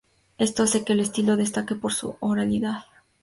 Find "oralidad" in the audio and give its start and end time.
2.21-2.85